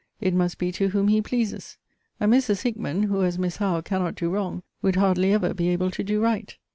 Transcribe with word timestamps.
it 0.19 0.33
must 0.33 0.57
be 0.57 0.71
to 0.71 0.87
whom 0.89 1.09
he 1.09 1.21
pleases:' 1.21 1.77
and 2.19 2.33
Mrs. 2.33 2.63
Hickman 2.63 3.03
(who, 3.03 3.21
as 3.21 3.37
Miss 3.37 3.57
Howe, 3.57 3.81
cannot 3.81 4.15
do 4.15 4.31
wrong) 4.31 4.63
would 4.81 4.95
hardly 4.95 5.31
ever 5.31 5.53
be 5.53 5.69
able 5.69 5.91
to 5.91 6.03
do 6.03 6.19
right. 6.19 6.57